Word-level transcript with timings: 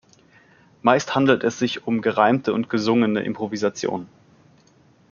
Meist 0.81 1.13
handelt 1.13 1.43
es 1.43 1.59
sich 1.59 1.85
um 1.85 2.01
gereimte 2.01 2.53
und 2.53 2.71
gesungene 2.71 3.21
Improvisationen. 3.21 4.09